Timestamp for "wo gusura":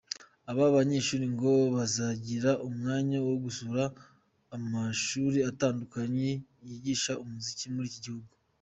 3.27-3.83